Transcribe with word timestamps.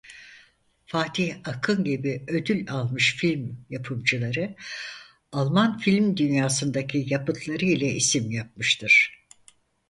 Fatih 0.87 1.35
Akın 1.45 1.83
gibi 1.83 2.23
ödül 2.27 2.71
almış 2.71 3.15
film 3.17 3.65
yapımcıları 3.69 4.55
Alman 5.31 5.77
film 5.77 6.17
dünyasındaki 6.17 7.05
yapıtları 7.09 7.65
ile 7.65 7.91
isim 7.93 8.31
yapmıştır. 8.31 9.25